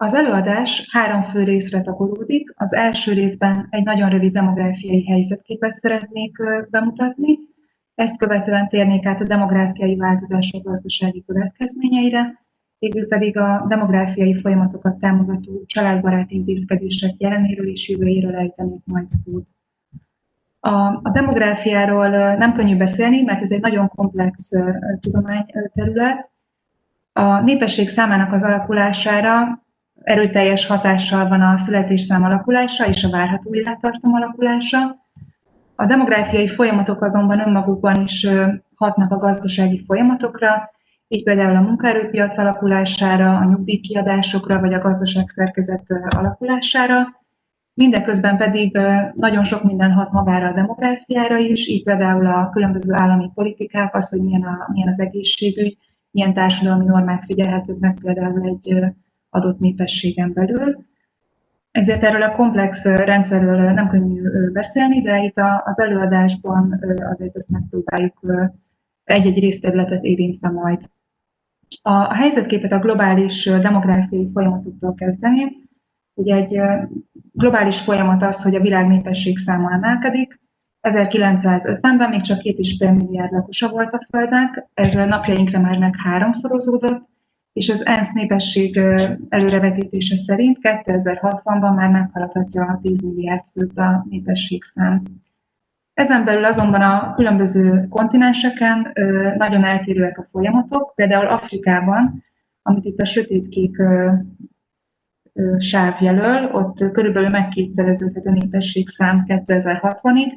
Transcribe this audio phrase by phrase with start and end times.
[0.00, 2.52] Az előadás három fő részre tagolódik.
[2.56, 6.36] Az első részben egy nagyon rövid demográfiai helyzetképet szeretnék
[6.70, 7.38] bemutatni,
[7.94, 12.42] ezt követően térnék át a demográfiai változások gazdasági következményeire,
[12.78, 19.46] végül pedig a demográfiai folyamatokat támogató családbarát intézkedések jelenéről és jövőjéről ejtenék majd szót.
[20.60, 20.70] A,
[21.02, 24.50] a demográfiáról nem könnyű beszélni, mert ez egy nagyon komplex
[25.00, 26.30] tudományterület.
[27.12, 29.66] A népesség számának az alakulására
[30.02, 35.06] erőteljes hatással van a születésszám alakulása és a várható élettartam alakulása.
[35.76, 38.26] A demográfiai folyamatok azonban önmagukban is
[38.74, 40.70] hatnak a gazdasági folyamatokra,
[41.08, 47.06] így például a munkaerőpiac alakulására, a nyugdíjkiadásokra vagy a gazdaság szerkezet alakulására.
[47.74, 48.78] Mindeközben pedig
[49.14, 54.10] nagyon sok minden hat magára a demográfiára is, így például a különböző állami politikák, az,
[54.10, 55.78] hogy milyen, a, milyen az egészségügy,
[56.10, 58.74] milyen társadalmi normák figyelhetők meg például egy
[59.30, 60.86] adott népességen belül.
[61.70, 64.22] Ezért erről a komplex rendszerről nem könnyű
[64.52, 66.80] beszélni, de itt az előadásban
[67.10, 68.20] azért ezt megpróbáljuk
[69.04, 70.80] egy-egy részterületet érintve majd.
[71.82, 75.48] A helyzetképet a globális demográfiai folyamatoktól kezdeném.
[76.14, 76.60] Ugye egy
[77.32, 80.40] globális folyamat az, hogy a világ népesség száma emelkedik.
[80.82, 85.94] 1950-ben még csak két és fél milliárd lakosa volt a Földnek, ez napjainkra már meg
[85.96, 87.08] háromszorozódott,
[87.58, 88.76] és az ENSZ népesség
[89.28, 95.02] előrevetítése szerint 2060-ban már meghaladhatja a 10 milliárd főt a népességszám.
[95.94, 98.92] Ezen belül azonban a különböző kontinenseken
[99.36, 100.92] nagyon eltérőek a folyamatok.
[100.94, 102.24] Például Afrikában,
[102.62, 103.82] amit itt a sötétkék
[105.58, 110.32] sáv jelöl, ott körülbelül megkétszereződhet a népességszám 2060-ig,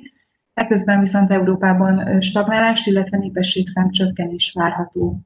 [0.54, 5.20] ekközben viszont Európában stagnálás, illetve népességszám csökkenés várható.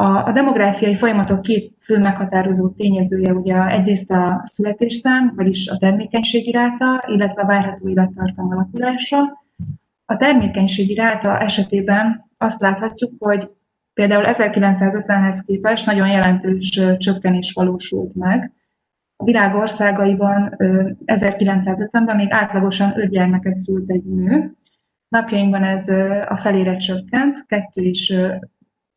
[0.00, 6.50] A, a demográfiai folyamatok két fő meghatározó tényezője ugye egyrészt a születésszám, vagyis a termékenységi
[6.50, 9.18] ráta, illetve a várható élettartam alakulása.
[10.04, 13.50] A termékenységi ráta esetében azt láthatjuk, hogy
[13.94, 18.52] például 1950-hez képest nagyon jelentős csökkenés valósult meg.
[19.16, 20.56] A világ országaiban
[21.06, 24.52] 1950-ben még átlagosan 5 gyermeket szült egy nő.
[25.08, 25.88] Napjainkban ez
[26.28, 28.12] a felére csökkent, kettő is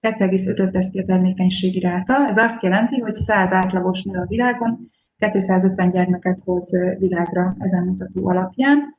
[0.03, 2.27] 2,5-öt tesz ráta.
[2.27, 6.69] Ez azt jelenti, hogy 100 átlagos nő a világon 250 gyermeket hoz
[6.99, 8.95] világra ezen mutató alapján.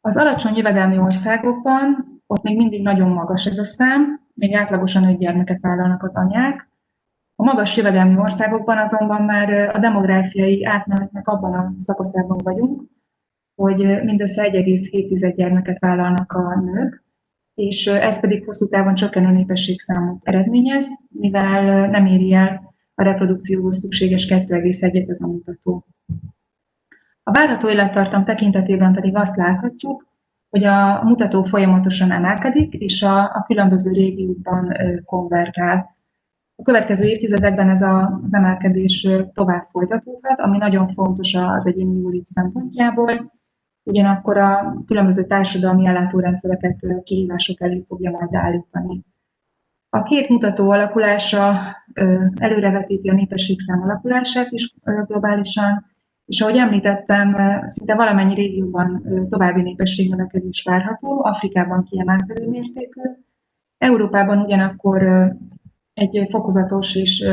[0.00, 5.18] Az alacsony jövedelmi országokban ott még mindig nagyon magas ez a szám, még átlagosan 5
[5.18, 6.68] gyermeket vállalnak az anyák.
[7.34, 12.82] A magas jövedelmi országokban azonban már a demográfiai átmenetnek abban a szakaszában vagyunk,
[13.54, 17.04] hogy mindössze 1,7 gyermeket vállalnak a nők,
[17.54, 24.26] és ez pedig hosszú távon csökkenő népességszámot eredményez, mivel nem éri el a reprodukcióhoz szükséges
[24.26, 25.84] 2,1-et ez a mutató.
[27.22, 30.08] A várható élettartam tekintetében pedig azt láthatjuk,
[30.50, 34.72] hogy a mutató folyamatosan emelkedik, és a, a különböző régiókban
[35.04, 35.96] konvergál.
[36.56, 42.26] A következő évtizedekben ez a, az emelkedés tovább folytatódhat, ami nagyon fontos az egyéni jólét
[42.26, 43.32] szempontjából,
[43.90, 49.04] ugyanakkor a különböző társadalmi ellátórendszereket kihívások elé fogja majd állítani.
[49.88, 51.60] A két mutató alakulása
[52.36, 54.74] előrevetíti a népességszám alakulását is
[55.06, 55.86] globálisan,
[56.24, 63.00] és ahogy említettem, szinte valamennyi régióban további népességnövekedés várható, Afrikában kiemelkedő mértékű,
[63.78, 65.02] Európában ugyanakkor
[65.94, 67.28] egy fokozatos és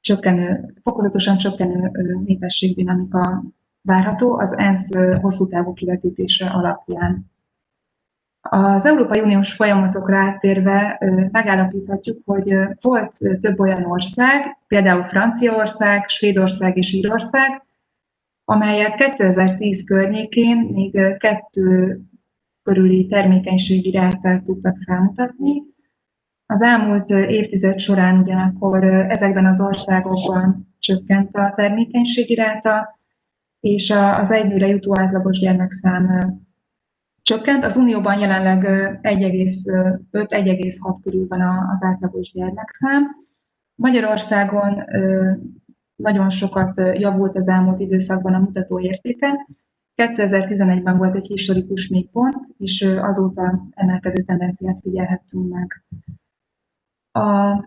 [0.00, 1.90] csökkenő, fokozatosan csökkenő
[2.24, 3.42] népességdinamika
[3.84, 4.90] várható az ENSZ
[5.20, 7.32] hosszú távú kivetítése alapján.
[8.40, 10.98] Az Európai Uniós folyamatokra áttérve
[11.32, 17.62] megállapíthatjuk, hogy volt több olyan ország, például Franciaország, Svédország és Írország,
[18.44, 22.00] amelyek 2010 környékén még kettő
[22.62, 25.62] körüli termékenységi rátát tudtak felmutatni.
[26.46, 32.98] Az elmúlt évtized során ugyanakkor ezekben az országokban csökkent a termékenységi ráta,
[33.64, 36.34] és az egynőre jutó átlagos gyermekszám
[37.22, 37.64] csökkent.
[37.64, 38.64] Az Unióban jelenleg
[39.02, 41.40] 1,5-1,6 körül van
[41.72, 43.02] az átlagos gyermekszám.
[43.74, 44.84] Magyarországon
[45.96, 49.46] nagyon sokat javult az elmúlt időszakban a mutató értéke.
[49.96, 55.84] 2011-ben volt egy historikus mélypont, és azóta emelkedő tendenciát figyelhettünk meg.
[57.12, 57.58] A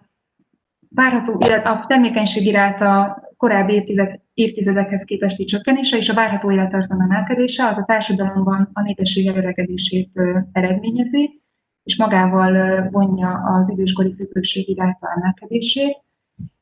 [0.89, 7.77] várható, a termékenységi ráta korábbi évtized, évtizedekhez képesti csökkenése és a várható élettartam emelkedése az
[7.77, 10.11] a társadalomban a népesség előregedését
[10.51, 11.41] eredményezi,
[11.83, 16.05] és magával vonja az időskori függőségi ráta emelkedését,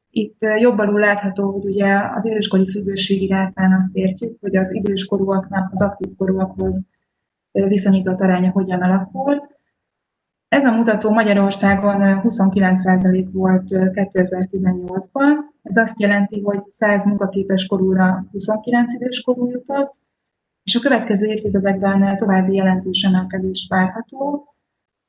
[0.10, 5.72] Itt jobb alul látható, hogy ugye az időskori függőségi rátán azt értjük, hogy az időskorúaknak
[5.72, 6.86] az aktív korúakhoz
[7.52, 9.55] viszonyított aránya hogyan alakul.
[10.56, 15.34] Ez a mutató Magyarországon 29% volt 2018-ban.
[15.64, 19.96] Ez azt jelenti, hogy 100 munkaképes korúra 29 idős korú jutott,
[20.64, 24.54] és a következő évtizedekben további jelentős emelkedés várható.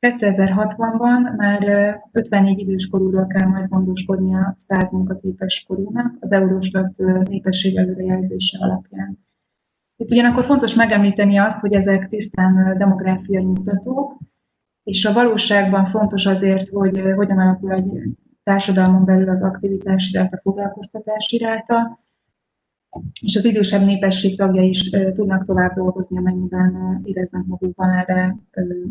[0.00, 1.62] 2060-ban már
[2.12, 6.96] 54 idős korúról kell majd gondoskodni a 100 munkaképes korúnak az Eurostat
[7.28, 9.18] népesség előrejelzése alapján.
[9.96, 14.16] Itt ugyanakkor fontos megemlíteni azt, hogy ezek tisztán demográfiai mutatók,
[14.86, 18.02] és a valóságban fontos azért, hogy hogyan alakul egy
[18.42, 21.98] társadalmon belül az aktivitás, illetve a foglalkoztatási ráta,
[23.20, 28.36] és az idősebb népesség tagja is tudnak tovább dolgozni, amennyiben éreznek magukban erre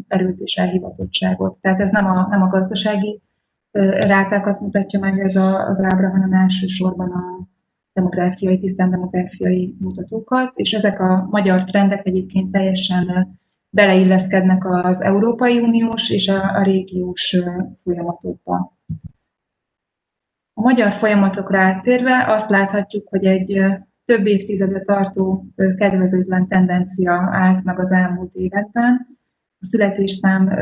[0.08, 1.58] erőt és elhivatottságot.
[1.62, 3.22] Tehát ez nem a, nem a gazdasági
[3.92, 7.48] rátákat mutatja meg ez a, az ábra, hanem elsősorban a
[7.94, 13.38] demográfiai, tisztán demográfiai mutatókat, és ezek a magyar trendek egyébként teljesen
[13.76, 17.38] beleilleszkednek az Európai Uniós és a, a régiós
[17.84, 18.78] folyamatokba.
[20.54, 23.62] A magyar folyamatokra áttérve azt láthatjuk, hogy egy
[24.06, 29.08] több évtizede tartó kedvezőtlen tendencia állt meg az elmúlt években.
[29.60, 30.54] A születésszám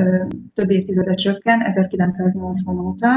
[0.54, 3.10] több évtizede csökken, 1980 óta,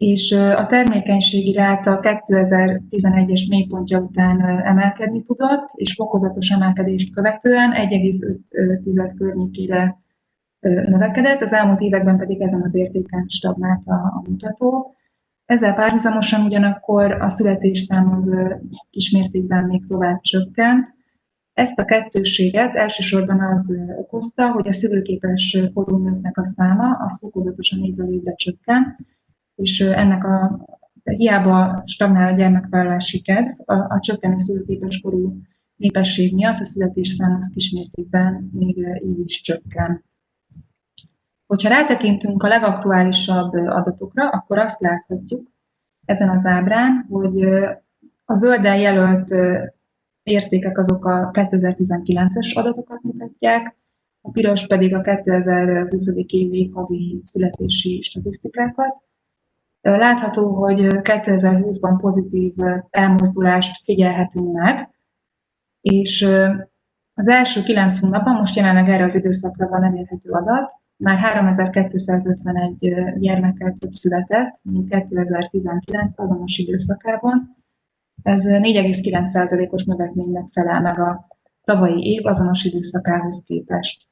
[0.00, 9.98] és a termékenységi ráta 2011-es mélypontja után emelkedni tudott, és fokozatos emelkedést követően 1,5 környékére
[10.60, 14.94] növekedett, az elmúlt években pedig ezen az értéken stagnált a, a mutató.
[15.46, 18.30] Ezzel párhuzamosan ugyanakkor a születésszám az
[18.90, 20.88] kismértékben még tovább csökkent.
[21.52, 27.84] Ezt a kettőséget elsősorban az okozta, hogy a szülőképes korú nőknek a száma az fokozatosan
[27.84, 28.96] évről évre csökken,
[29.62, 30.64] és ennek a
[31.02, 35.36] hiába stagnál a gyermekvállalási kedv, a, a csökkenő szülőképes korú
[35.76, 40.04] népesség miatt a születésszám az kismértékben még így is csökken.
[41.46, 45.50] Hogyha rátekintünk a legaktuálisabb adatokra, akkor azt láthatjuk
[46.04, 47.42] ezen az ábrán, hogy
[48.24, 49.34] a zölden jelölt
[50.22, 53.76] értékek azok a 2019-es adatokat mutatják,
[54.20, 56.06] a piros pedig a 2020.
[56.26, 59.09] évi havi születési statisztikákat.
[59.80, 62.54] Látható, hogy 2020-ban pozitív
[62.90, 64.90] elmozdulást figyelhetünk meg,
[65.80, 66.28] és
[67.14, 73.78] az első kilenc hónapban, most jelenleg erre az időszakra van elérhető adat, már 3251 gyermeket
[73.78, 77.56] több született, mint 2019 azonos időszakában.
[78.22, 81.26] Ez 4,9%-os növekménynek felel meg a
[81.64, 84.08] tavalyi év azonos időszakához képest.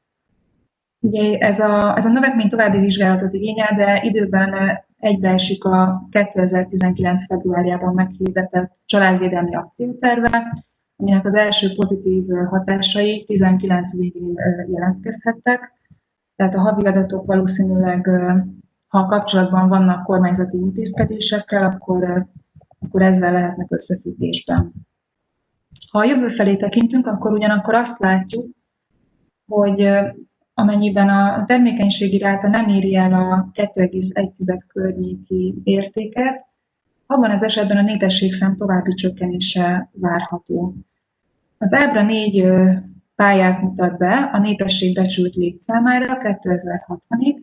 [1.00, 7.26] Ugye ez a, ez a növekmény további vizsgálatot igényel, de időben egybeesik a 2019.
[7.26, 10.64] februárjában meghirdetett családvédelmi akcióterve,
[10.96, 14.34] aminek az első pozitív hatásai 19 végén
[14.72, 15.72] jelentkezhettek,
[16.36, 18.10] tehát a havi adatok valószínűleg,
[18.88, 22.26] ha kapcsolatban vannak kormányzati intézkedésekkel, akkor,
[22.78, 24.72] akkor ezzel lehetnek összefüggésben.
[25.90, 28.46] Ha a jövő felé tekintünk, akkor ugyanakkor azt látjuk,
[29.46, 29.88] hogy
[30.58, 36.46] amennyiben a termékenységi ráta nem éri el a 2,1 környéki értéket,
[37.06, 40.74] abban az esetben a népességszám további csökkenése várható.
[41.58, 42.44] Az ábra négy
[43.14, 47.36] pályát mutat be a népesség becsült létszámára 2060-ig.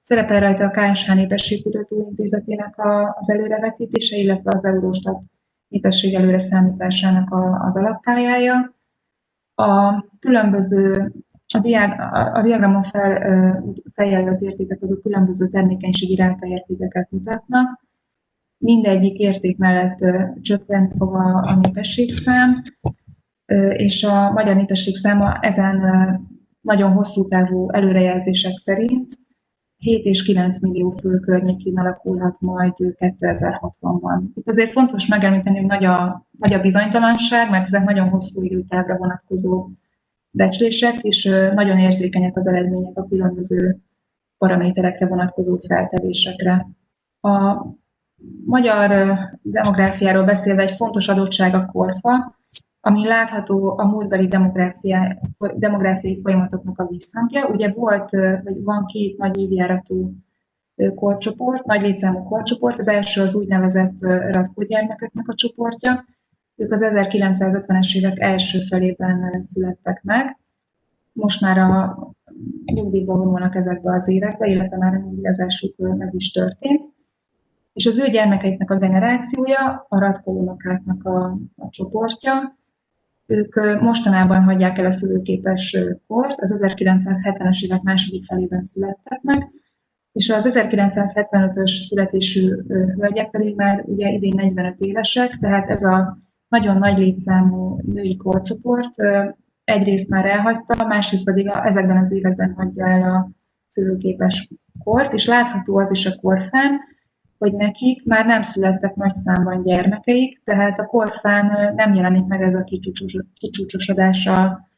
[0.00, 2.74] Szerepel rajta a KSH Népességkutató Intézetének
[3.18, 5.22] az előrevetítése, illetve az Eurostat
[5.68, 7.34] népesség előre számításának
[7.66, 8.74] az alappályája.
[9.54, 11.12] A különböző
[11.54, 12.00] a, diag,
[12.34, 13.62] a diagramon fel,
[13.94, 17.84] feljelölt értékek azok különböző termékenységi értékeket mutatnak.
[18.58, 19.98] Mindegyik érték mellett
[20.42, 22.62] csökkent fog a, a népességszám
[23.76, 25.80] és a magyar népesség száma ezen
[26.60, 29.18] nagyon hosszú távú előrejelzések szerint
[29.76, 34.22] 7 és 9 millió fő környékén alakulhat majd 2060-ban.
[34.34, 38.96] Itt azért fontos megemlíteni, hogy nagy a, nagy a bizonytalanság, mert ezek nagyon hosszú időtávra
[38.96, 39.68] vonatkozó
[40.30, 43.76] becslések, és nagyon érzékenyek az eredmények a különböző
[44.38, 46.66] paraméterekre vonatkozó feltevésekre.
[47.20, 47.66] A
[48.44, 52.38] magyar demográfiáról beszélve egy fontos adottság a korfa,
[52.80, 54.28] ami látható a múltbeli
[55.56, 57.46] demográfiai folyamatoknak a visszhangja.
[57.46, 58.10] Ugye volt,
[58.44, 60.12] vagy van két nagy évjáratú
[60.94, 62.78] korcsoport, nagy létszámú korcsoport.
[62.78, 64.00] Az első az úgynevezett
[64.32, 66.04] ratkógyermekeknek a csoportja.
[66.60, 70.38] Ők az 1950-es évek első felében születtek meg.
[71.12, 71.98] Most már a
[72.72, 76.90] nyugdíjba vonulnak ezekbe az évekbe, illetve már a nyugdíjazásuk meg is történt
[77.72, 81.24] és az ő gyermekeiknek a generációja, a ratkolónakáknak a,
[81.56, 82.58] a csoportja,
[83.26, 85.76] ők mostanában hagyják el a szülőképes
[86.06, 89.50] kort, az 1970-es évek második felében születtek meg,
[90.12, 92.54] és az 1975-ös születésű
[92.98, 96.18] hölgyek pedig már ugye idén 45 évesek, tehát ez a
[96.50, 98.94] nagyon nagy létszámú női korcsoport
[99.64, 103.30] egyrészt már elhagyta, másrészt pedig a, ezekben az években hagyja el a
[103.66, 104.48] szülőképes
[104.84, 106.80] kort, és látható az is a korfán,
[107.38, 112.54] hogy nekik már nem születtek nagy számban gyermekeik, tehát a korfán nem jelenik meg ez
[112.54, 112.64] a
[113.34, 114.68] kicsúcsosodás a,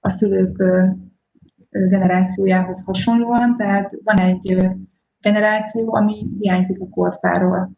[0.00, 0.62] a szülők
[1.70, 4.56] generációjához hasonlóan, tehát van egy
[5.20, 7.70] generáció, ami hiányzik a korfáról.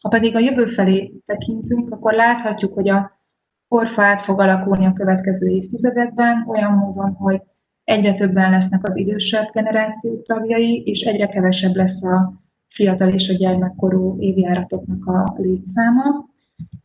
[0.00, 3.20] Ha pedig a jövő felé tekintünk, akkor láthatjuk, hogy a
[3.68, 7.42] korfa át fog alakulni a következő évtizedekben, olyan módon, hogy
[7.84, 12.32] egyre többen lesznek az idősebb generáció tagjai, és egyre kevesebb lesz a
[12.68, 16.02] fiatal és a gyermekkorú évjáratoknak a létszáma.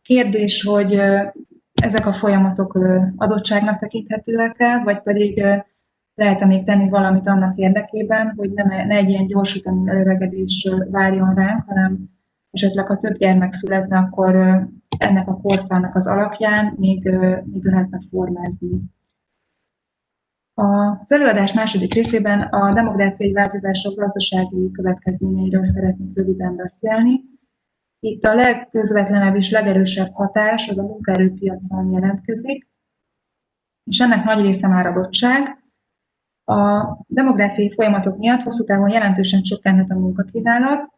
[0.02, 1.00] Kérdés, hogy
[1.82, 2.78] ezek a folyamatok
[3.16, 5.44] adottságnak tekinthetőek el, vagy pedig
[6.14, 11.64] lehet-e még tenni valamit annak érdekében, hogy ne, egy ilyen gyors utáni előregedés várjon ránk,
[11.66, 12.17] hanem
[12.50, 14.34] esetleg ha több gyermek születne, akkor
[14.98, 17.08] ennek a korfának az alapján még,
[17.44, 18.80] még lehetne formázni.
[20.54, 27.20] Az előadás második részében a demográfiai változások gazdasági következményeiről szeretnék röviden beszélni.
[28.00, 32.68] Itt a legközvetlenebb és legerősebb hatás az a munkaerőpiacon jelentkezik,
[33.84, 35.62] és ennek nagy része már adottság.
[36.44, 40.97] A demográfiai folyamatok miatt hosszú távon jelentősen csökkenhet a munkakínálat,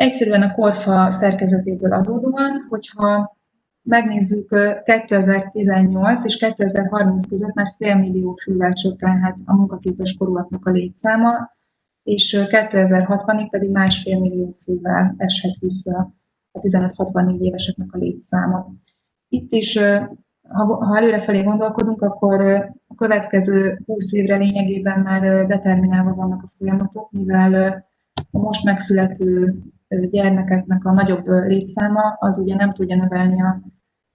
[0.00, 3.36] egyszerűen a korfa szerkezetéből adódóan, hogyha
[3.82, 4.48] megnézzük
[4.84, 11.50] 2018 és 2030 között már félmillió fővel csökkenhet a munkaképes korúaknak a létszáma,
[12.02, 16.12] és 2060-ig pedig másfél millió fővel eshet vissza
[16.52, 18.72] a 15-64 éveseknek a létszáma.
[19.28, 19.78] Itt is,
[20.48, 22.40] ha, ha előrefelé gondolkodunk, akkor
[22.86, 27.84] a következő 20 évre lényegében már determinálva vannak a folyamatok, mivel
[28.30, 29.58] a most megszülető
[30.10, 33.60] gyermekeknek a nagyobb létszáma, az ugye nem tudja növelni a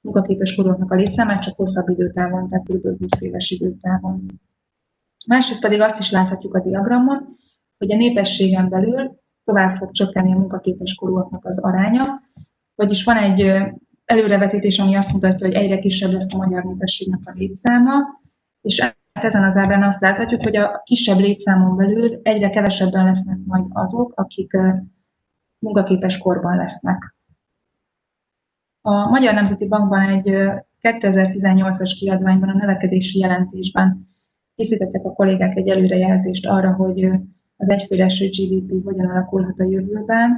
[0.01, 2.87] munkaképes koroknak a létszámát, csak hosszabb időtávon, tehát kb.
[2.99, 4.25] 20 éves időtávon.
[5.27, 7.37] Másrészt pedig azt is láthatjuk a diagramon,
[7.77, 12.21] hogy a népességen belül tovább fog csökkenni a munkaképes korúaknak az aránya,
[12.75, 13.51] vagyis van egy
[14.05, 17.93] előrevetítés, ami azt mutatja, hogy egyre kisebb lesz a magyar népességnek a létszáma,
[18.61, 23.65] és ezen az ábrán azt láthatjuk, hogy a kisebb létszámon belül egyre kevesebben lesznek majd
[23.69, 24.57] azok, akik
[25.65, 27.15] munkaképes korban lesznek.
[28.81, 30.29] A Magyar Nemzeti Bankban egy
[30.81, 34.07] 2018-as kiadványban, a növekedési jelentésben
[34.55, 37.09] készítettek a kollégák egy előrejelzést arra, hogy
[37.57, 40.31] az egyféleső GDP hogyan alakulhat a jövőben.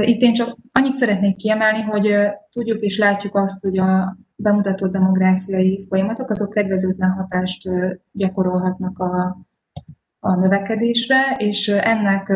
[0.00, 2.08] Itt én csak annyit szeretnék kiemelni, hogy
[2.52, 7.68] tudjuk és látjuk azt, hogy a bemutatott demográfiai folyamatok azok kedvezőtlen hatást
[8.12, 9.36] gyakorolhatnak a
[10.24, 12.32] a növekedésre, és ennek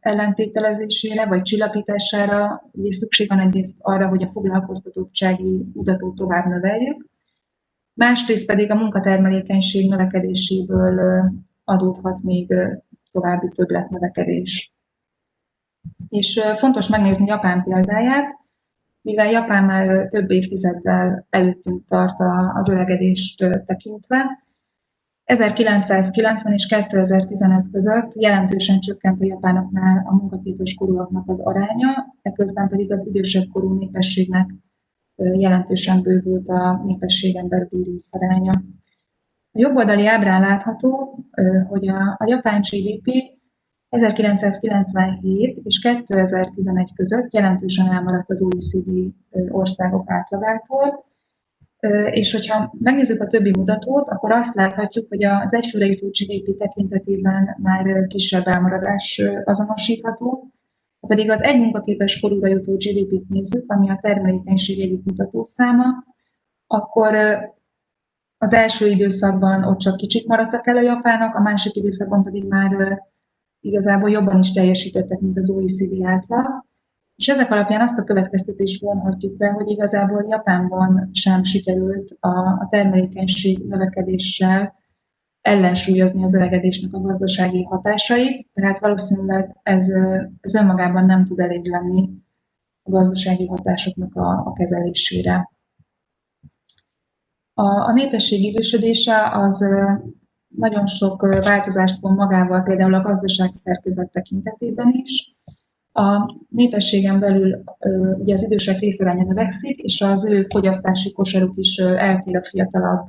[0.00, 7.06] ellentételezésére vagy csillapítására is szükség van egyrészt arra, hogy a foglalkoztatottsági mutatót tovább növeljük,
[7.94, 11.24] másrészt pedig a munkatermelékenység növekedéséből
[11.64, 12.54] adódhat még
[13.12, 14.72] további többletnövekedés.
[16.08, 18.36] És fontos megnézni Japán példáját,
[19.00, 22.20] mivel Japán már több évtizeddel előttünk tart
[22.54, 24.46] az öregedést tekintve,
[25.28, 32.92] 1990 és 2015 között jelentősen csökkent a japánoknál a munkaképes korúaknak az aránya, ekközben pedig
[32.92, 34.50] az idősebb korú népességnek
[35.16, 38.52] jelentősen bővült a népességen belüli aránya.
[39.52, 41.18] A jobb oldali ábrán látható,
[41.68, 43.10] hogy a, a japán GDP
[43.88, 48.88] 1997 és 2011 között jelentősen elmaradt az OECD
[49.48, 51.07] országok átlagától,
[52.10, 57.56] és hogyha megnézzük a többi mutatót, akkor azt láthatjuk, hogy az egyfőre jutó GDP tekintetében
[57.62, 60.52] már kisebb elmaradás azonosítható,
[61.00, 65.84] ha pedig az egy munkaképes korúra jutó GDP-t nézzük, ami a termelékenység egyik mutatószáma,
[66.66, 67.14] akkor
[68.38, 73.02] az első időszakban ott csak kicsit maradtak el a japának, a másik időszakban pedig már
[73.60, 76.66] igazából jobban is teljesítettek, mint az OECD átlag.
[77.18, 82.66] És ezek alapján azt a következtetést vonhatjuk be, hogy igazából Japánban sem sikerült a, a
[82.70, 84.74] termelékenység növekedéssel
[85.40, 89.88] ellensúlyozni az öregedésnek a gazdasági hatásait, tehát valószínűleg ez,
[90.40, 92.08] ez önmagában nem tud elég lenni
[92.82, 95.50] a gazdasági hatásoknak a, a kezelésére.
[97.54, 99.68] A, a népesség idősödése az
[100.48, 105.37] nagyon sok változást von magával, például a gazdasági szerkezet tekintetében is,
[105.98, 107.64] A népességen belül
[108.18, 113.06] ugye az idősek részaránya növekszik, és az ő fogyasztási kosaruk is eltér a fiatalabb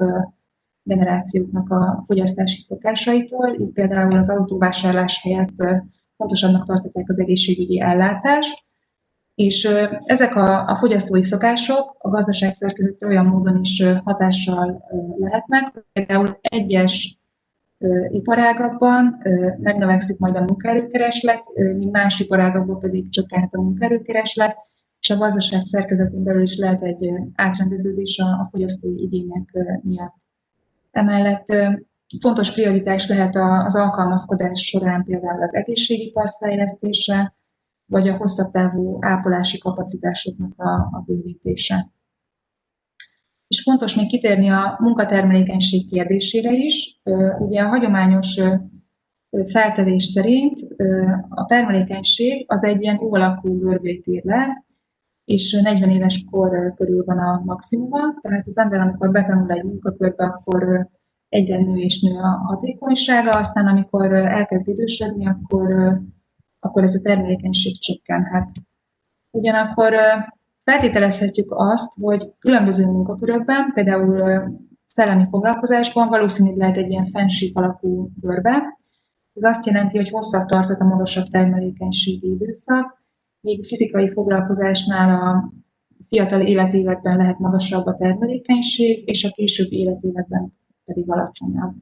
[0.84, 3.55] generációknak a fogyasztási szokásaitól.
[3.60, 5.84] Így például az autóvásárlás helyett
[6.17, 8.63] fontosabbnak tartották az egészségügyi ellátást,
[9.36, 9.69] és
[10.05, 14.84] ezek a, a fogyasztói szokások a gazdaság szerkezetre olyan módon is hatással
[15.17, 17.19] lehetnek, például egyes
[18.10, 19.22] iparágakban
[19.60, 21.44] megnövekszik majd a munkaerőkereslet,
[21.78, 24.58] míg más iparágakban pedig csökkenhet a munkaerőkereslet,
[25.00, 30.16] és a gazdaság szerkezetén belül is lehet egy átrendeződés a, a fogyasztói igények miatt.
[30.92, 31.54] Emellett
[32.22, 37.34] fontos prioritás lehet az alkalmazkodás során például az egészségipar fejlesztése,
[37.86, 41.90] vagy a hosszabb távú ápolási kapacitásoknak a, a bővítése.
[43.50, 47.01] És fontos még kitérni a munkatermelékenység kérdésére is.
[47.39, 48.39] Ugye a hagyományos
[49.48, 50.60] feltevés szerint
[51.29, 54.63] a termelékenység az egy ilyen óvalakú görbét ír le,
[55.25, 60.25] és 40 éves kor körül van a maximuma, tehát az ember, amikor betanul egy munkakörbe,
[60.25, 60.89] akkor
[61.29, 66.00] egyre nő és nő a hatékonysága, aztán amikor elkezd idősödni, akkor,
[66.60, 68.50] akkor ez a termelékenység csökkenhet.
[69.32, 69.94] Ugyanakkor
[70.63, 74.44] feltételezhetjük azt, hogy különböző munkakörökben, például
[74.86, 78.78] szellemi foglalkozásban valószínűleg lehet egy ilyen fensík alakú görbe.
[79.34, 83.04] Ez azt jelenti, hogy hosszabb tartott a magasabb termelékenységi időszak,
[83.42, 85.54] míg fizikai foglalkozásnál a
[86.08, 90.54] fiatal életéletben lehet magasabb a termelékenység, és a későbbi életéletben
[90.86, 91.74] pedig alacsonyabb.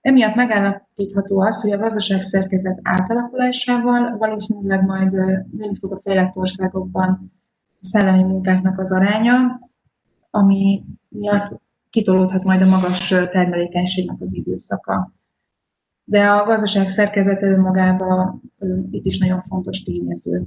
[0.00, 5.12] Emiatt megállapítható az, hogy a gazdaság szerkezet átalakulásával valószínűleg majd
[5.52, 7.32] nőni fog a fejlett országokban
[7.84, 9.60] szellemi munkáknak az aránya,
[10.30, 11.60] ami miatt
[11.90, 15.12] kitolódhat majd a magas termelékenységnek az időszaka.
[16.04, 18.40] De a gazdaság szerkezete önmagában
[18.90, 20.44] itt is nagyon fontos tényező.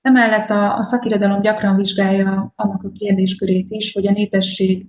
[0.00, 4.86] Emellett a, a szakirodalom gyakran vizsgálja annak a kérdéskörét is, hogy a népesség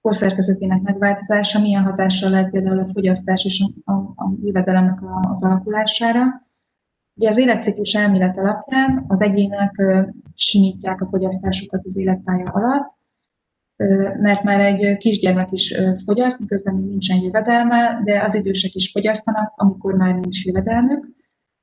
[0.00, 4.98] korszerkezetének megváltozása milyen hatással lehet például a fogyasztás és a, a, a jövedelemnek
[5.32, 6.47] az alakulására.
[7.18, 9.82] Ugye az életciklus elmélet alapján az egyének
[10.34, 12.96] simítják a fogyasztásukat az életpálya alatt,
[14.20, 19.94] mert már egy kisgyermek is fogyaszt, miközben nincsen jövedelme, de az idősek is fogyasztanak, amikor
[19.94, 21.06] már nincs jövedelmük.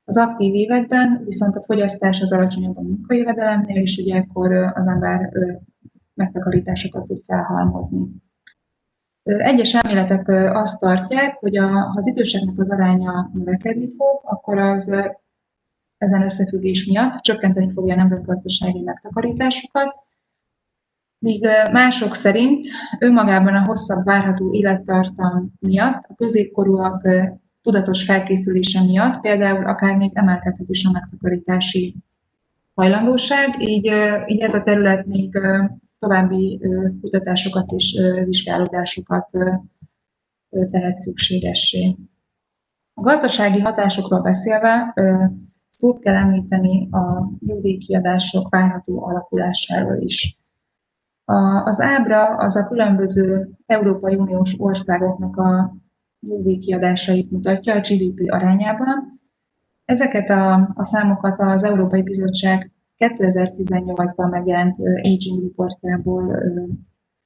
[0.04, 5.32] Az aktív években viszont a fogyasztás az alacsonyabb a munkajövedelemnél, és ugye akkor az ember
[6.14, 8.06] megtakarításokat tud felhalmozni.
[9.22, 14.92] Egyes elméletek azt tartják, hogy a, ha az időseknek az aránya növekedni fog, akkor az
[15.98, 19.94] ezen összefüggés miatt csökkenteni fogja a nemzetgazdasági megtakarításokat,
[21.18, 22.66] míg mások szerint
[22.98, 27.08] önmagában a hosszabb várható élettartam miatt, a középkorúak
[27.62, 31.94] tudatos felkészülése miatt például akár még emelkedhet is a megtakarítási
[32.74, 33.90] hajlandóság, így,
[34.26, 35.38] így ez a terület még
[35.98, 36.60] további
[37.00, 39.28] kutatásokat és vizsgálódásokat
[40.70, 41.96] tehet szükségessé.
[42.94, 44.94] A gazdasági hatásokról beszélve
[45.78, 50.38] szót kell említeni a nyugdíjkiadások várható alakulásáról is.
[51.24, 51.34] A,
[51.64, 55.76] az ábra az a különböző Európai Uniós országoknak a
[56.20, 59.20] nyugdíjkiadásait mutatja a GDP arányában.
[59.84, 66.42] Ezeket a, a számokat az Európai Bizottság 2018-ban megjelent Aging Reportjából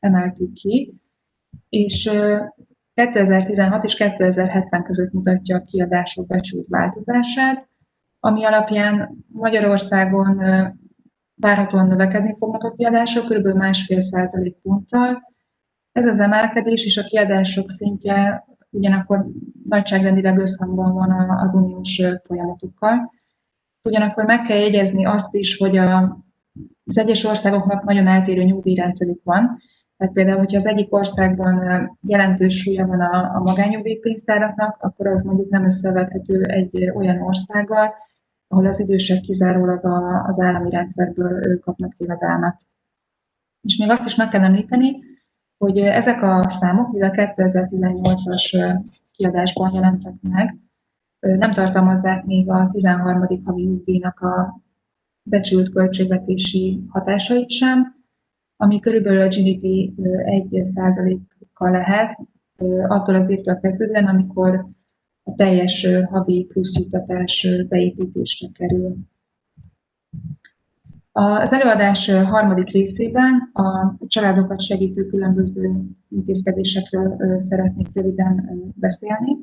[0.01, 1.01] emeltük ki,
[1.69, 2.11] és
[2.95, 7.70] 2016 és 2070 között mutatja a kiadások becsült változását,
[8.21, 10.43] ami alapján Magyarországon
[11.35, 13.47] várhatóan növekedni fognak a kiadások, kb.
[13.47, 15.23] másfél százalék ponttal.
[15.93, 19.27] Ez az emelkedés és a kiadások szintje ugyanakkor
[19.69, 23.13] nagyságrendileg összhangban van az uniós folyamatokkal.
[23.83, 26.19] Ugyanakkor meg kell jegyezni azt is, hogy a,
[26.85, 29.59] az egyes országoknak nagyon eltérő nyugdíjrendszerük van.
[29.97, 31.59] Tehát például, hogyha az egyik országban
[32.01, 37.95] jelentős súlya van a, a magányugdíjpénztáraknak, akkor az mondjuk nem összevethető egy olyan országgal,
[38.53, 42.61] ahol az idősek kizárólag a, az állami rendszerből kapnak jövedelmet.
[43.61, 44.99] És még azt is meg kell említeni,
[45.59, 48.79] hogy ezek a számok, mivel 2018-as
[49.13, 50.59] kiadásban jelentek meg,
[51.21, 53.43] nem tartalmazzák még a 13.
[53.45, 54.61] havi nyugdíjnak a
[55.23, 57.95] becsült költségvetési hatásait sem,
[58.57, 62.19] ami körülbelül a GDP 1%-kal lehet,
[62.89, 64.67] attól az évtől kezdődően, amikor
[65.37, 68.97] teljes havi plusz juttatás beépítésre kerül.
[71.13, 79.37] Az előadás harmadik részében a családokat segítő különböző intézkedésekről szeretnék röviden beszélni.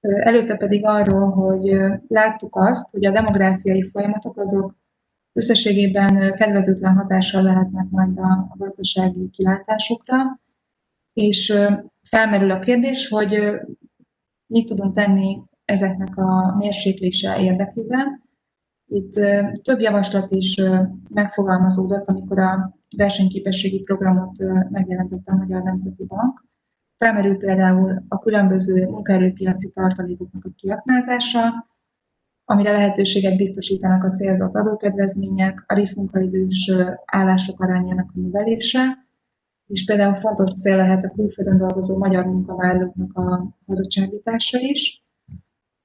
[0.00, 1.76] Előtte pedig arról, hogy
[2.08, 4.74] láttuk azt, hogy a demográfiai folyamatok azok
[5.32, 10.40] összességében kedvezőtlen hatással lehetnek majd a gazdasági kilátásokra,
[11.12, 11.58] és
[12.02, 13.60] felmerül a kérdés, hogy
[14.52, 18.22] mit tudunk tenni ezeknek a mérséklése érdekében.
[18.86, 19.12] Itt
[19.62, 20.60] több javaslat is
[21.08, 24.36] megfogalmazódott, amikor a versenyképességi programot
[24.70, 26.44] megjelentette a Magyar Nemzeti Bank.
[26.98, 31.68] Felmerül például a különböző munkaerőpiaci tartalékoknak a kiaknázása,
[32.44, 36.70] amire lehetőséget biztosítanak a célzott adókedvezmények, a részmunkaidős
[37.04, 39.06] állások arányának a növelése,
[39.66, 45.04] és például fontos cél lehet a külföldön dolgozó magyar munkavállalóknak a hazacsábítása is.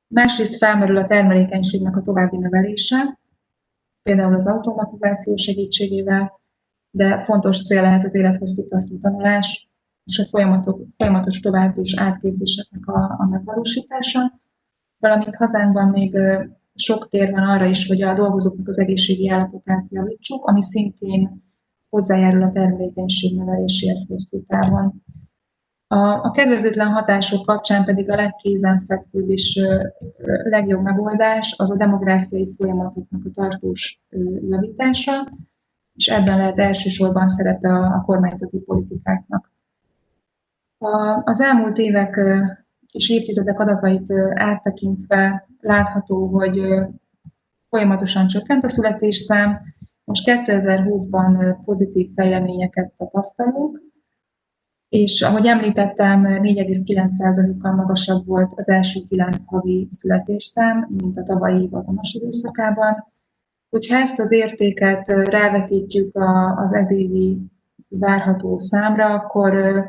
[0.08, 3.20] Másrészt felmerül a termelékenységnek a további növelése,
[4.04, 6.40] például az automatizáció segítségével,
[6.92, 9.70] de fontos cél lehet az élethosszú tartó tanulás
[10.04, 14.40] és a folyamatok, folyamatos további és átképzéseknek a, a megvalósítása,
[14.98, 16.18] valamint hazánkban még
[16.76, 21.47] sok tér van arra is, hogy a dolgozóknak az egészségi állapotát javítsuk, ami szintén
[21.90, 25.04] hozzájárul a termelékenység növeléséhez hosszú távon.
[25.88, 29.62] A, a kedvezőtlen hatások kapcsán pedig a legkézenfekvőbb és
[30.44, 34.02] legjobb megoldás az a demográfiai folyamatoknak a tartós
[34.50, 35.32] javítása,
[35.94, 39.52] és ebben lehet elsősorban szerepe a, a kormányzati politikáknak.
[40.78, 42.20] A, az elmúlt évek
[42.92, 46.62] és évtizedek adatait áttekintve látható, hogy
[47.70, 49.62] folyamatosan csökkent a születésszám,
[50.08, 53.82] most 2020-ban pozitív fejleményeket tapasztalunk,
[54.90, 61.74] és ahogy említettem, 4,9%-kal magasabb volt az első 9 havi születésszám, mint a tavalyi év
[61.74, 63.14] azonos időszakában.
[63.70, 66.16] Hogyha ezt az értéket rávetítjük
[66.56, 67.38] az ezévi
[67.88, 69.84] várható számra, akkor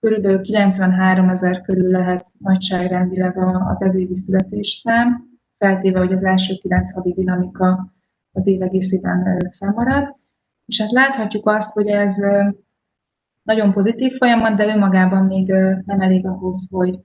[0.00, 5.28] körülbelül 93 ezer körül lehet nagyságrendileg az ezévi születésszám,
[5.58, 7.96] feltéve, hogy az első 9 havi dinamika
[8.32, 10.16] az év egészében fennmarad.
[10.66, 12.16] És hát láthatjuk azt, hogy ez
[13.42, 15.46] nagyon pozitív folyamat, de önmagában még
[15.84, 16.98] nem elég ahhoz, hogy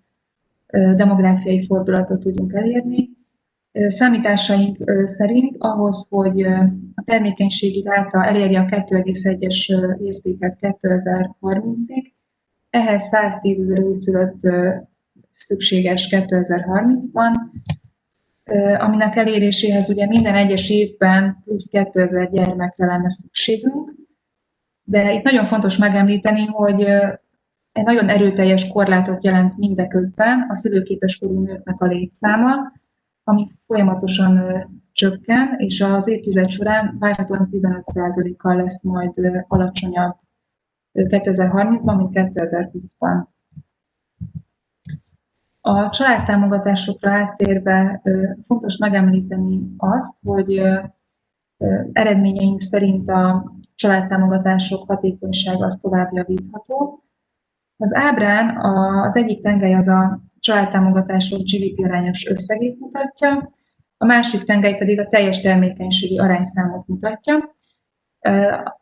[0.96, 3.10] demográfiai fordulatot tudjunk elérni.
[3.88, 6.42] Számításaink szerint ahhoz, hogy
[6.96, 12.12] a termékenységi ráta elérje a 2,1-es értéket 2030-ig,
[12.70, 14.42] ehhez 110 ezer újszülött
[15.34, 17.32] szükséges 2030-ban,
[18.78, 23.94] aminek eléréséhez ugye minden egyes évben plusz 2000 gyermekre lenne szükségünk,
[24.84, 26.82] de itt nagyon fontos megemlíteni, hogy
[27.72, 32.72] egy nagyon erőteljes korlátot jelent mindeközben a szülőképes korú nőknek a létszáma,
[33.24, 34.42] ami folyamatosan
[34.92, 39.12] csökken, és az évtized során várhatóan 15%-kal lesz majd
[39.48, 40.16] alacsonyabb
[40.94, 43.24] 2030-ban, mint 2020-ban.
[45.66, 48.02] A családtámogatásokra áttérve
[48.46, 50.62] fontos megemlíteni azt, hogy
[51.92, 57.04] eredményeink szerint a családtámogatások hatékonysága az tovább javítható.
[57.78, 58.58] Az ábrán
[59.06, 63.52] az egyik tengely az a családtámogatások GDP arányos összegét mutatja,
[63.98, 67.56] a másik tengely pedig a teljes termékenységi arányszámot mutatja.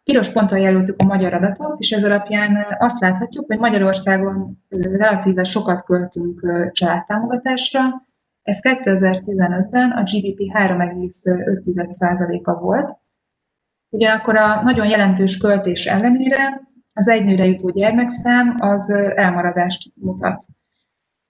[0.04, 5.84] Piros ponttal jelöltük a magyar adatot, és ez alapján azt láthatjuk, hogy Magyarországon relatíve sokat
[5.84, 7.82] költünk családtámogatásra.
[8.42, 12.98] Ez 2015-ben a GDP 3,5%-a volt.
[13.90, 16.62] Ugyanakkor a nagyon jelentős költés ellenére
[16.94, 20.46] az egynőre jutó gyermekszám az elmaradást mutat.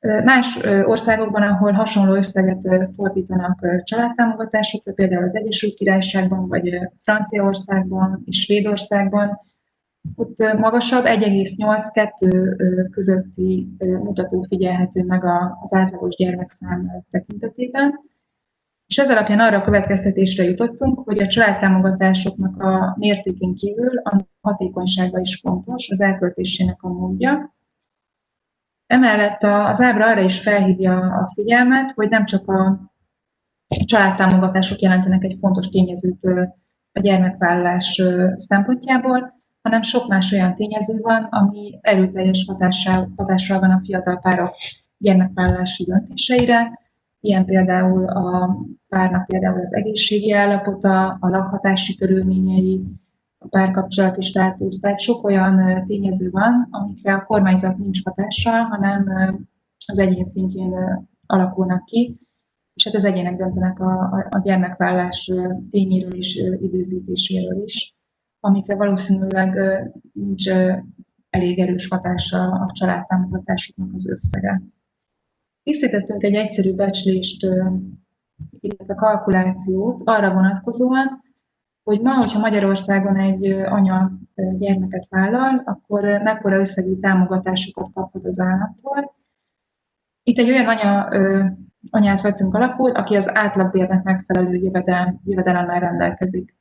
[0.02, 9.40] Más országokban, ahol hasonló összeget fordítanak családtámogatásokra, például az Egyesült Királyságban, vagy Franciaországban és Svédországban,
[10.16, 15.24] ott magasabb, 1,8-2 közötti mutató figyelhető meg
[15.64, 18.00] az átlagos gyermekszám tekintetében.
[18.88, 25.20] És ez alapján arra a következtetésre jutottunk, hogy a családtámogatásoknak a mértékén kívül a hatékonysága
[25.20, 27.54] is fontos, az elköltésének a módja,
[28.92, 32.80] Emellett az ábra arra is felhívja a figyelmet, hogy nem csak a
[33.86, 36.26] családtámogatások jelentenek egy fontos tényezőt
[36.92, 38.02] a gyermekvállalás
[38.36, 44.56] szempontjából, hanem sok más olyan tényező van, ami erőteljes hatással, hatással van a fiatal párok
[44.98, 46.80] gyermekvállalási döntéseire,
[47.20, 52.82] ilyen például a párnak például az egészségi állapota, a lakhatási körülményei,
[53.44, 54.80] a párkapcsolati státusz.
[54.80, 59.10] Tehát sok olyan tényező van, amikre a kormányzat nincs hatással, hanem
[59.86, 60.74] az egyén szintjén
[61.26, 62.20] alakulnak ki,
[62.74, 65.32] és hát az egyének döntenek a, a, gyermekvállás
[65.72, 67.96] tényéről és időzítéséről is,
[68.40, 69.58] amikre valószínűleg
[70.14, 70.50] nincs
[71.30, 74.62] elég erős hatása a családtámogatásoknak az összege.
[75.64, 77.46] Készítettünk egy egyszerű becslést,
[78.60, 81.21] illetve kalkulációt arra vonatkozóan,
[81.92, 89.16] hogy ma, hogyha Magyarországon egy anya gyermeket vállal, akkor mekkora összegű támogatásokat kaphat az államtól.
[90.24, 91.10] Itt egy olyan anya,
[91.90, 96.56] anyát vettünk alapul, aki az átlagbérnek megfelelő jövedelem, jövedelemmel rendelkezik.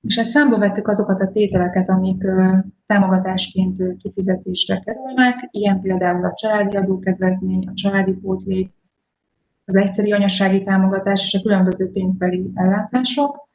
[0.00, 2.24] És hát számba vettük azokat a tételeket, amik
[2.86, 8.72] támogatásként kifizetésre kerülnek, ilyen például a családi adókedvezmény, a családi pótlék,
[9.64, 13.47] az egyszeri anyasági támogatás és a különböző pénzbeli ellátások.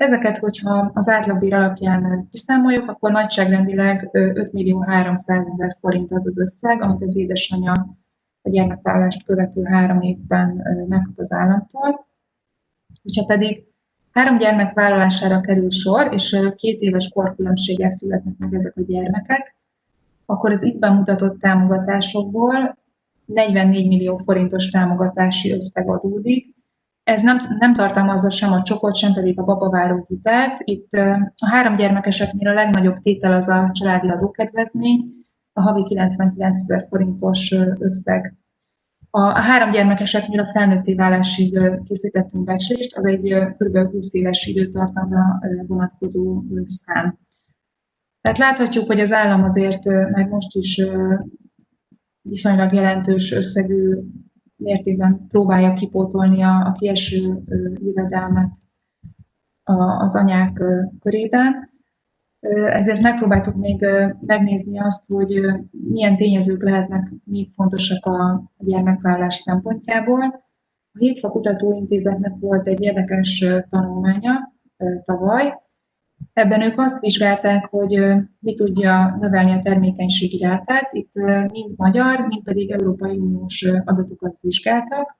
[0.00, 6.38] Ezeket, hogyha az átlagbér alapján kiszámoljuk, akkor nagyságrendileg 5 millió 300 ezer forint az az
[6.38, 7.72] összeg, amit az édesanyja
[8.42, 12.06] a gyermekvállást követő három évben megkap az államtól.
[13.02, 13.64] Hogyha pedig
[14.12, 19.54] három gyermek vállalására kerül sor, és két éves korkülönbséggel születnek meg ezek a gyermekek,
[20.26, 22.78] akkor az itt bemutatott támogatásokból
[23.24, 26.58] 44 millió forintos támogatási összeg adódik,
[27.10, 30.60] ez nem, nem tartalmazza sem a csokot, sem pedig a babaváró hitelt.
[30.64, 30.92] Itt
[31.36, 35.04] a három gyermekeseknél a legnagyobb tétel az a családi adókedvezmény,
[35.52, 38.34] a havi 99 ezer forintos összeg.
[39.10, 43.92] A, három gyermekeseknél a felnőtté válásig készítettünk becslést, az egy kb.
[43.92, 47.18] 20 éves időtartamra vonatkozó szám.
[48.20, 50.82] Tehát láthatjuk, hogy az állam azért meg most is
[52.22, 53.96] viszonylag jelentős összegű
[54.60, 57.42] mértékben próbálja kipótolni a, a kieső
[57.74, 58.50] jövedelmet
[59.98, 60.62] az anyák
[61.00, 61.70] körében.
[62.72, 63.86] Ezért megpróbáltuk még
[64.20, 70.22] megnézni azt, hogy milyen tényezők lehetnek még fontosak a gyermekvállás szempontjából.
[70.92, 74.52] A Hétfa Kutatóintézetnek volt egy érdekes tanulmánya
[75.04, 75.54] tavaly,
[76.32, 78.00] Ebben ők azt vizsgálták, hogy
[78.38, 80.88] mi tudja növelni a termékenységi rátát.
[80.92, 81.14] Itt
[81.52, 85.18] mind magyar, mind pedig Európai Uniós adatokat vizsgáltak.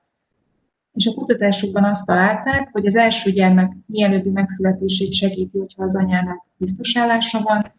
[0.93, 6.45] És a kutatásukban azt találták, hogy az első gyermek mielőbbi megszületését segíti, hogyha az anyának
[6.57, 7.71] biztos állása van,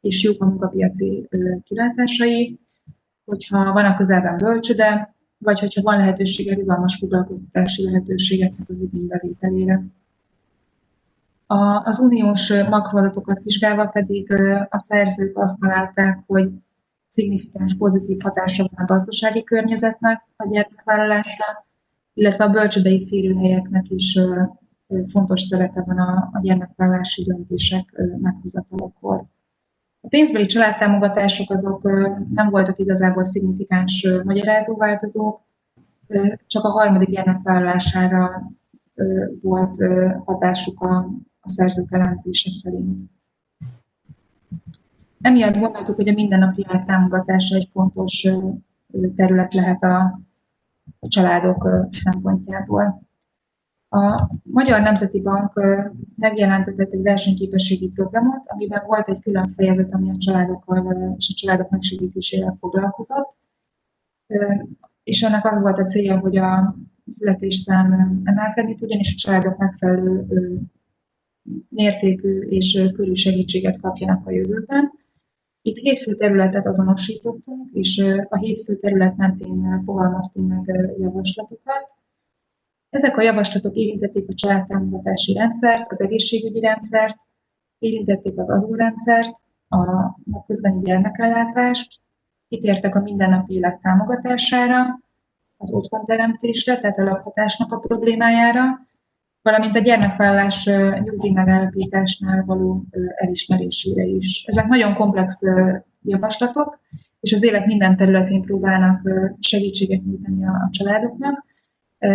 [0.00, 1.28] és jók a munkapiaci
[1.64, 2.58] kilátásai,
[3.24, 9.82] hogyha van a közelben bölcsöde, vagy hogyha van lehetősége rugalmas foglalkoztatási lehetőségeknek az igénybevételére.
[11.50, 14.32] A, az uniós makroadatokat vizsgálva pedig
[14.68, 16.50] a szerzők azt találták, hogy
[17.06, 21.66] szignifikáns pozitív hatása van a gazdasági környezetnek a gyermekvállalásra,
[22.14, 24.18] illetve a bölcsödei férőhelyeknek is
[25.08, 29.24] fontos szerepe van a, a gyermekvállalási döntések meghozatalakor.
[30.00, 31.82] A pénzbeli családtámogatások azok
[32.34, 35.40] nem voltak igazából szignifikáns magyarázó változók,
[36.46, 38.50] csak a harmadik gyermekvállalására
[39.42, 39.82] volt
[40.24, 43.10] hatásuk a, a szerzők elemzése szerint.
[45.20, 48.26] Emiatt gondoltuk, hogy a mindennapi támogatása egy fontos
[49.16, 50.20] terület lehet a
[51.08, 53.08] családok szempontjából.
[53.88, 55.52] A Magyar Nemzeti Bank
[56.16, 61.70] megjelentetett egy versenyképességi programot, amiben volt egy külön fejezet, ami a családokkal és a családok
[61.70, 63.34] megsegítésével foglalkozott.
[65.02, 66.76] És ennek az volt a célja, hogy a
[67.10, 70.26] születésszám emelkedni tudjon, és a családok megfelelő
[71.68, 74.92] mértékű és körű segítséget kapjanak a jövőben.
[75.62, 81.88] Itt hét fő területet azonosítottunk, és a hét fő terület mentén fogalmaztunk meg javaslatokat.
[82.90, 87.16] Ezek a javaslatok érintették a családtámogatási rendszert, az egészségügyi rendszert,
[87.78, 89.36] érintették az adórendszert,
[89.68, 89.84] a
[90.24, 92.00] napközbeni gyermekellátást,
[92.48, 95.00] kitértek a mindennapi élet támogatására,
[95.56, 98.86] az otthonteremtésre, tehát a lakhatásnak a problémájára,
[99.42, 100.64] valamint a gyermekvállás
[101.04, 102.84] nyugdíj megállapításnál való
[103.16, 104.44] elismerésére is.
[104.46, 105.42] Ezek nagyon komplex
[106.02, 106.80] javaslatok,
[107.20, 109.08] és az élet minden területén próbálnak
[109.40, 111.44] segítséget nyújtani a családoknak.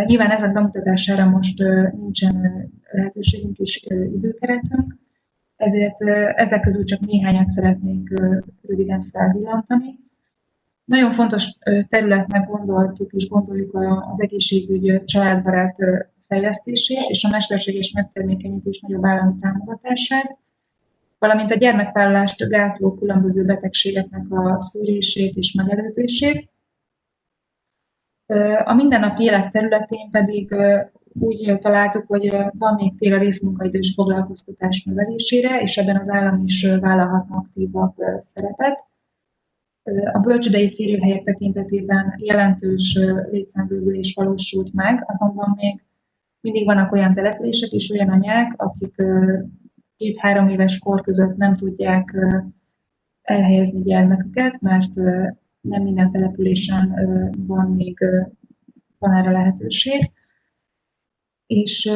[0.05, 1.57] Nyilván ezek bemutatására most
[1.99, 4.97] nincsen lehetőségünk és időkeretünk,
[5.55, 6.01] ezért
[6.35, 8.09] ezek közül csak néhányat szeretnék
[8.67, 9.99] röviden felvillantani.
[10.85, 11.57] Nagyon fontos
[11.89, 13.73] területnek gondoltuk és gondoljuk
[14.11, 15.77] az egészségügy családbarát
[16.27, 20.37] fejlesztését és a mesterséges megtermékenyítés nagyobb állami támogatását,
[21.19, 26.49] valamint a gyermekvállalást gátló különböző betegségeknek a szűrését és megelőzését.
[28.65, 30.55] A mindennapi élet területén pedig
[31.19, 36.65] úgy találtuk, hogy van még tér a részmunkaidős foglalkoztatás növelésére, és ebben az állam is
[36.79, 38.83] vállalhatna aktívabb szerepet.
[40.13, 42.99] A bölcsödei férőhelyek tekintetében jelentős
[43.31, 45.83] létszámbővülés valósult meg, azonban még
[46.45, 48.95] mindig vannak olyan települések és olyan anyák, akik
[49.97, 52.15] két-három éves kor között nem tudják
[53.21, 54.93] elhelyezni gyermeküket, mert
[55.61, 56.93] nem minden településen
[57.47, 57.97] van még
[58.99, 60.11] van erre lehetőség.
[61.47, 61.91] És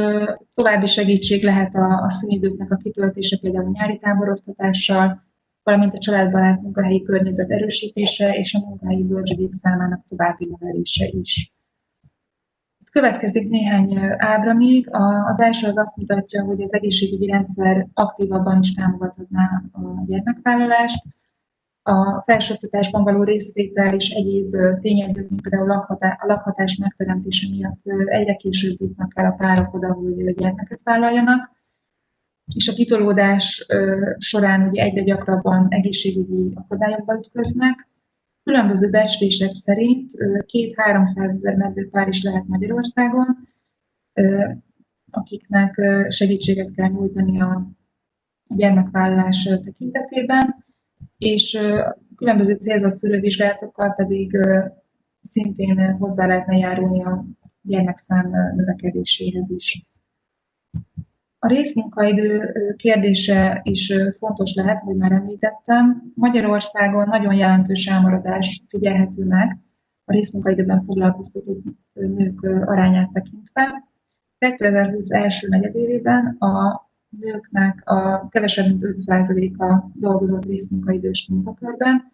[0.53, 5.23] további segítség lehet a, a szünidőknek a kitöltése, például nyári táboroztatással,
[5.63, 11.53] valamint a családbarát munkahelyi környezet erősítése és a munkahelyi bölcsödék számának további növelése is.
[12.91, 14.87] Következik néhány ábra még.
[15.25, 21.03] Az első az azt mutatja, hogy az egészségügyi rendszer aktívabban is támogathatná a gyermekvállalást.
[21.83, 28.81] A felsőoktatásban való részvétel és egyéb tényezők, mint például a lakhatás megteremtése miatt egyre később
[28.81, 31.57] jutnak el a párok oda, hogy gyermeket vállaljanak
[32.55, 33.65] és a kitolódás
[34.17, 37.87] során ugye egyre gyakrabban egészségügyi akadályokba ütköznek.
[38.49, 40.11] Különböző becslések szerint
[40.45, 43.27] két-háromszáz ezer meddőpár is lehet Magyarországon,
[45.11, 47.67] akiknek segítséget kell nyújtani a
[48.47, 50.65] gyermekvállalás tekintetében,
[51.17, 51.59] és
[52.15, 54.37] különböző célzott szűrővizsgálatokkal pedig
[55.21, 57.25] szintén hozzá lehetne járulni a
[57.61, 59.88] gyermekszám növekedéséhez is.
[61.41, 66.11] A részmunkaidő kérdése is fontos lehet, hogy már említettem.
[66.15, 69.57] Magyarországon nagyon jelentős elmaradás figyelhető meg
[70.05, 73.87] a részmunkaidőben foglalkoztatott nők arányát tekintve.
[74.37, 76.87] 2020 első negyedévében a
[77.19, 82.11] nőknek a kevesebb mint 5%-a dolgozott részmunkaidős munkakörben.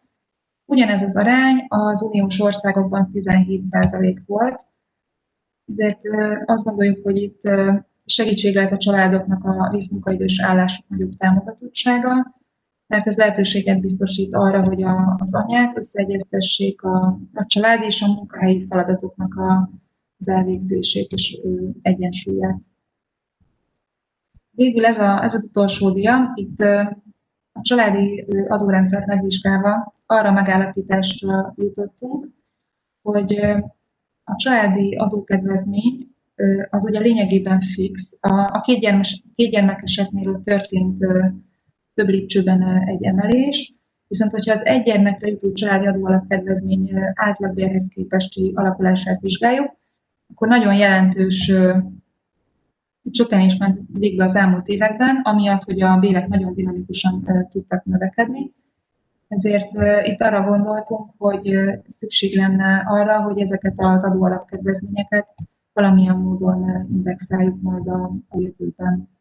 [0.66, 4.60] Ugyanez az arány az uniós országokban 17% volt,
[5.72, 6.00] ezért
[6.46, 7.42] azt gondoljuk, hogy itt
[8.06, 12.34] segítség lehet a családoknak a részmunkaidős állások nagyobb támogatottsága,
[12.88, 18.08] mert ez lehetőséget biztosít arra, hogy a, az anyák összeegyeztessék a, a család és a
[18.08, 19.70] munkahelyi feladatoknak a,
[20.18, 21.38] az elvégzését és
[21.82, 22.58] egyensúlyát.
[24.52, 26.60] Végül ez, a, ez az utolsó dia, itt
[27.52, 32.28] a családi adórendszert megvizsgálva arra megállapításra jutottunk,
[33.02, 33.40] hogy
[34.24, 36.15] a családi adókedvezmény
[36.70, 38.18] az ugye lényegében fix.
[38.22, 41.06] A, a kétgyermes, kétgyermekeseknél történt
[41.94, 43.74] több lépcsőben egy emelés,
[44.08, 49.78] viszont hogyha az egy gyermekre jutó családi adóalapkedvezmény átlagbérhez képesti alakulását vizsgáljuk,
[50.34, 51.52] akkor nagyon jelentős
[53.12, 58.54] csökkenés ment végbe az elmúlt években, amiatt, hogy a bérek nagyon dinamikusan tudtak növekedni.
[59.28, 59.72] Ezért
[60.04, 65.28] itt arra gondoltunk, hogy szükség lenne arra, hogy ezeket az adóalapkedvezményeket
[65.76, 69.15] valamilyen módon indexáljuk majd a, a jövőben.